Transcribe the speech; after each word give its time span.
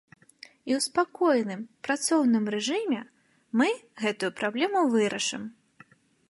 І 0.19 0.71
ў 0.75 0.77
спакойным, 0.85 1.61
працоўным 1.87 2.43
рэжыме 2.55 3.01
мы 3.61 3.69
гэтую 4.07 4.31
праблему 4.41 4.81
вырашым. 4.97 5.43